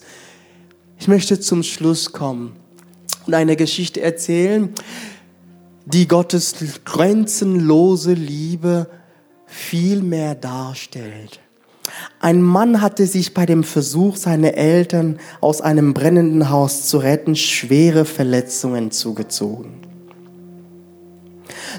[0.98, 2.56] Ich möchte zum Schluss kommen
[3.28, 4.74] und eine Geschichte erzählen
[5.86, 8.88] die Gottes grenzenlose Liebe
[9.46, 11.40] viel mehr darstellt.
[12.20, 17.36] Ein Mann hatte sich bei dem Versuch, seine Eltern aus einem brennenden Haus zu retten,
[17.36, 19.82] schwere Verletzungen zugezogen.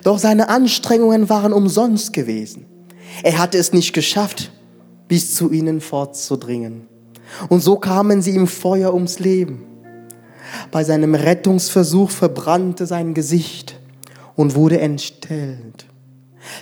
[0.02, 2.66] Doch seine Anstrengungen waren umsonst gewesen.
[3.22, 4.52] Er hatte es nicht geschafft,
[5.08, 6.88] bis zu ihnen vorzudringen.
[7.48, 9.64] Und so kamen sie im Feuer ums Leben.
[10.70, 13.80] Bei seinem Rettungsversuch verbrannte sein Gesicht
[14.36, 15.86] und wurde entstellt.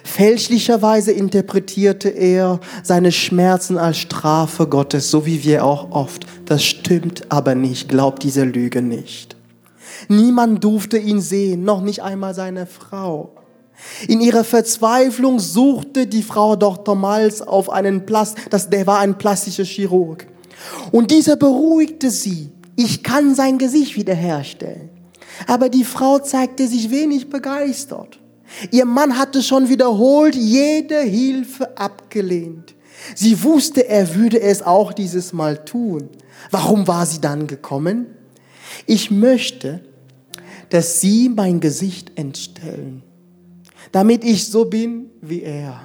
[0.04, 6.26] Fälschlicherweise interpretierte er seine Schmerzen als Strafe Gottes, so wie wir auch oft.
[6.44, 9.36] Das stimmt aber nicht, glaubt diese Lüge nicht.
[10.08, 13.32] Niemand durfte ihn sehen, noch nicht einmal seine Frau.
[14.06, 16.94] In ihrer Verzweiflung suchte die Frau Dr.
[16.94, 20.26] Malz auf einen Plast, das, der war ein plastischer Chirurg.
[20.92, 22.50] Und dieser beruhigte sie.
[22.76, 24.91] Ich kann sein Gesicht wiederherstellen.
[25.46, 28.18] Aber die Frau zeigte sich wenig begeistert.
[28.70, 32.74] Ihr Mann hatte schon wiederholt jede Hilfe abgelehnt.
[33.14, 36.08] Sie wusste, er würde es auch dieses Mal tun.
[36.50, 38.06] Warum war sie dann gekommen?
[38.86, 39.80] Ich möchte,
[40.68, 43.02] dass Sie mein Gesicht entstellen,
[43.90, 45.80] damit ich so bin wie er.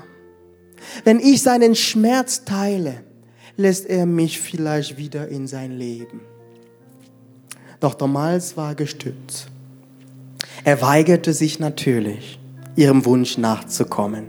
[1.03, 3.03] Wenn ich seinen Schmerz teile,
[3.57, 6.21] lässt er mich vielleicht wieder in sein Leben.
[7.79, 9.47] Doch damals war gestützt.
[10.63, 12.39] Er weigerte sich natürlich,
[12.75, 14.27] ihrem Wunsch nachzukommen.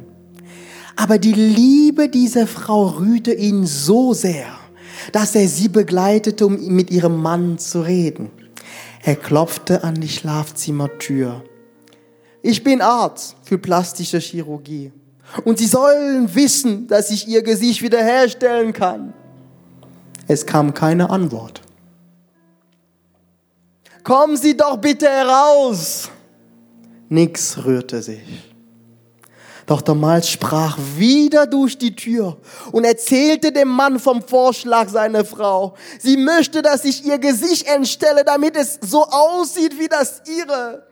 [0.97, 4.47] Aber die Liebe dieser Frau rührte ihn so sehr,
[5.13, 8.31] dass er sie begleitete, um mit ihrem Mann zu reden.
[9.03, 11.45] Er klopfte an die Schlafzimmertür.
[12.43, 14.93] Ich bin Arzt für plastische Chirurgie.
[15.45, 19.13] Und Sie sollen wissen, dass ich Ihr Gesicht wiederherstellen kann.
[20.27, 21.63] Es kam keine Antwort.
[24.09, 26.09] Kommen Sie doch bitte heraus.
[27.11, 28.55] Nix rührte sich.
[29.67, 32.39] Doch der Malz sprach wieder durch die Tür
[32.73, 35.75] und erzählte dem Mann vom Vorschlag seiner Frau.
[35.99, 40.87] Sie möchte, dass ich ihr Gesicht entstelle, damit es so aussieht wie das ihre.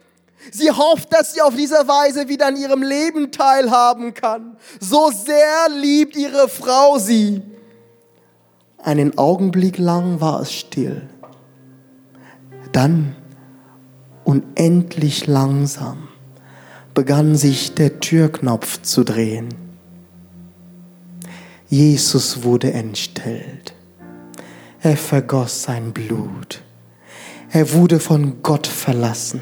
[0.53, 4.59] Sie hofft, dass sie auf diese Weise wieder an ihrem Leben teilhaben kann.
[4.79, 7.41] So sehr liebt ihre Frau sie.
[8.77, 11.09] Einen Augenblick lang war es still.
[12.77, 13.17] Dann,
[14.25, 16.09] unendlich langsam,
[16.93, 19.49] begann sich der Türknopf zu drehen.
[21.71, 23.73] Jesus wurde entstellt.
[24.83, 26.61] Er vergoss sein Blut.
[27.51, 29.41] Er wurde von Gott verlassen,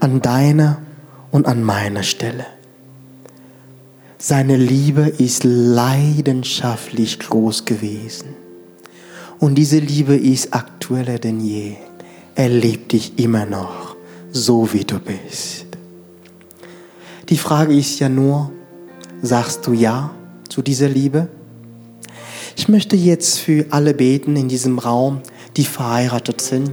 [0.00, 0.80] an deiner
[1.30, 2.46] und an meiner Stelle.
[4.16, 8.36] Seine Liebe ist leidenschaftlich groß gewesen.
[9.38, 11.76] Und diese Liebe ist aktueller denn je.
[12.38, 13.96] Er liebt dich immer noch,
[14.30, 15.66] so wie du bist.
[17.28, 18.52] Die Frage ist ja nur,
[19.22, 20.12] sagst du ja
[20.48, 21.26] zu dieser Liebe?
[22.54, 25.20] Ich möchte jetzt für alle beten in diesem Raum,
[25.56, 26.70] die verheiratet sind,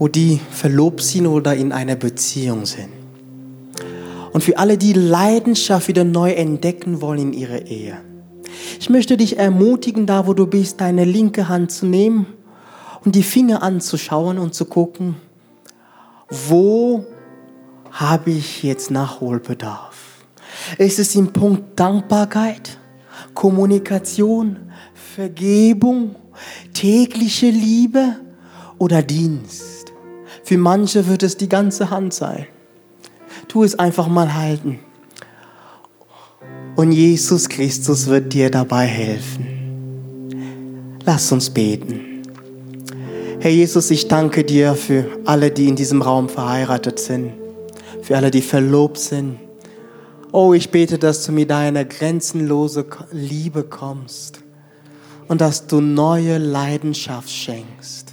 [0.00, 2.88] wo die verlobt sind oder in einer Beziehung sind.
[4.32, 7.96] Und für alle, die Leidenschaft wieder neu entdecken wollen in ihrer Ehe.
[8.80, 12.26] Ich möchte dich ermutigen, da wo du bist, deine linke Hand zu nehmen
[13.04, 15.16] und die Finger anzuschauen und zu gucken,
[16.28, 17.06] wo
[17.90, 19.96] habe ich jetzt Nachholbedarf?
[20.78, 22.78] Ist es im Punkt Dankbarkeit,
[23.34, 24.56] Kommunikation,
[25.14, 26.16] Vergebung,
[26.72, 28.16] tägliche Liebe
[28.78, 29.92] oder Dienst?
[30.44, 32.46] Für manche wird es die ganze Hand sein.
[33.48, 34.80] Tu es einfach mal halten.
[36.76, 40.98] Und Jesus Christus wird dir dabei helfen.
[41.04, 42.09] Lass uns beten.
[43.40, 47.32] Herr Jesus, ich danke dir für alle, die in diesem Raum verheiratet sind
[48.02, 49.38] für alle, die verlobt sind.
[50.32, 54.42] Oh, ich bete, dass du mit deiner grenzenlosen Liebe kommst
[55.28, 58.12] und dass du neue Leidenschaft schenkst.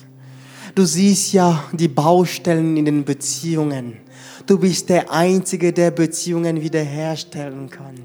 [0.75, 3.97] Du siehst ja die Baustellen in den Beziehungen.
[4.47, 7.95] Du bist der Einzige, der Beziehungen wiederherstellen kann.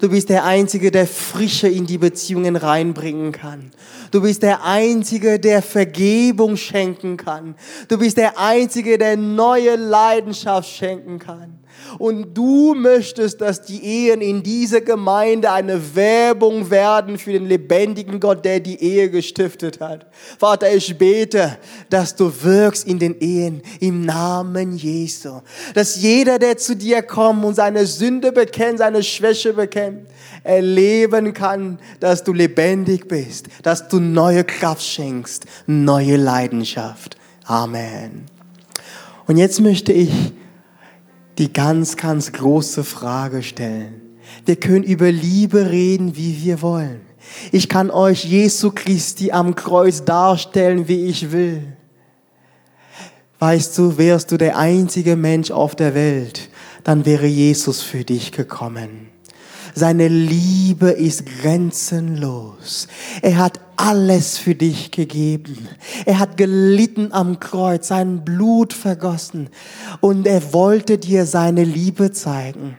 [0.00, 3.70] Du bist der Einzige, der Frische in die Beziehungen reinbringen kann.
[4.10, 7.54] Du bist der Einzige, der Vergebung schenken kann.
[7.86, 11.60] Du bist der Einzige, der neue Leidenschaft schenken kann.
[11.98, 18.20] Und du möchtest, dass die Ehen in dieser Gemeinde eine Werbung werden für den lebendigen
[18.20, 20.06] Gott, der die Ehe gestiftet hat.
[20.38, 21.58] Vater, ich bete,
[21.90, 25.40] dass du wirkst in den Ehen im Namen Jesu.
[25.74, 30.06] Dass jeder, der zu dir kommt und seine Sünde bekennt, seine Schwäche bekennt,
[30.42, 37.16] erleben kann, dass du lebendig bist, dass du neue Kraft schenkst, neue Leidenschaft.
[37.44, 38.26] Amen.
[39.26, 40.10] Und jetzt möchte ich
[41.38, 44.00] die ganz, ganz große Frage stellen.
[44.44, 47.00] Wir können über Liebe reden, wie wir wollen.
[47.52, 51.62] Ich kann euch Jesu Christi am Kreuz darstellen, wie ich will.
[53.38, 56.48] Weißt du, wärst du der einzige Mensch auf der Welt,
[56.84, 59.13] dann wäre Jesus für dich gekommen.
[59.74, 62.86] Seine Liebe ist grenzenlos.
[63.22, 65.68] Er hat alles für dich gegeben.
[66.04, 69.48] Er hat gelitten am Kreuz, sein Blut vergossen
[70.00, 72.78] und er wollte dir seine Liebe zeigen.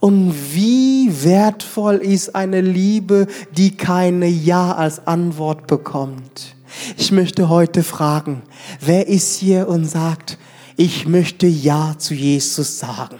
[0.00, 6.56] Und wie wertvoll ist eine Liebe, die keine Ja als Antwort bekommt.
[6.96, 8.42] Ich möchte heute fragen,
[8.80, 10.38] wer ist hier und sagt,
[10.76, 13.18] ich möchte Ja zu Jesus sagen.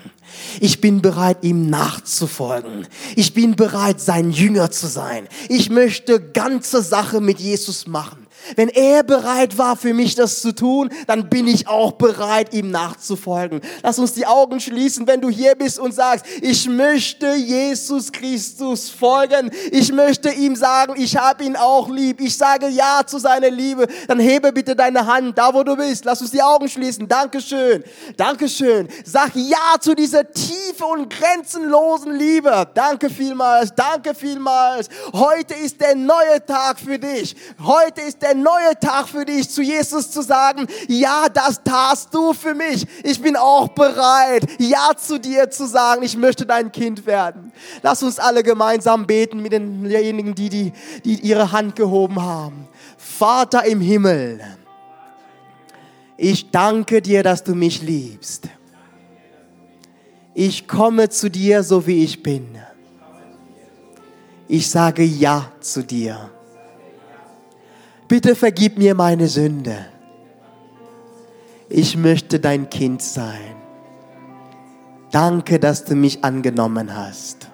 [0.60, 2.86] Ich bin bereit, ihm nachzufolgen.
[3.16, 5.28] Ich bin bereit, sein Jünger zu sein.
[5.48, 8.19] Ich möchte ganze Sache mit Jesus machen.
[8.56, 12.70] Wenn er bereit war für mich das zu tun, dann bin ich auch bereit, ihm
[12.70, 13.60] nachzufolgen.
[13.82, 18.90] Lass uns die Augen schließen, wenn du hier bist und sagst, ich möchte Jesus Christus
[18.90, 19.50] folgen.
[19.70, 22.20] Ich möchte ihm sagen, ich habe ihn auch lieb.
[22.20, 23.86] Ich sage ja zu seiner Liebe.
[24.08, 26.04] Dann hebe bitte deine Hand da, wo du bist.
[26.04, 27.08] Lass uns die Augen schließen.
[27.08, 27.84] Dankeschön.
[28.16, 28.88] Dankeschön.
[29.04, 32.66] Sag ja zu dieser tiefe und grenzenlosen Liebe.
[32.74, 33.74] Danke vielmals.
[33.74, 34.88] Danke vielmals.
[35.12, 37.36] Heute ist der neue Tag für dich.
[37.62, 42.32] Heute ist der neue Tag für dich, zu Jesus zu sagen, ja, das tatst du
[42.32, 42.86] für mich.
[43.04, 47.52] Ich bin auch bereit, ja zu dir zu sagen, ich möchte dein Kind werden.
[47.82, 50.72] Lass uns alle gemeinsam beten mit denjenigen, die, die,
[51.04, 52.68] die ihre Hand gehoben haben.
[52.96, 54.40] Vater im Himmel,
[56.16, 58.48] ich danke dir, dass du mich liebst.
[60.34, 62.58] Ich komme zu dir, so wie ich bin.
[64.48, 66.30] Ich sage Ja zu dir
[68.10, 69.86] bitte vergib mir meine Sünde.
[71.68, 73.54] Ich möchte dein Kind sein.
[75.12, 77.46] Danke, dass du mich angenommen hast.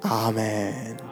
[0.00, 1.02] Amen.